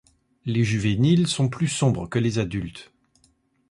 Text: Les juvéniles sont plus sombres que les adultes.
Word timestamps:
Les 0.47 0.63
juvéniles 0.63 1.27
sont 1.27 1.47
plus 1.47 1.67
sombres 1.67 2.09
que 2.09 2.17
les 2.17 2.39
adultes. 2.39 2.91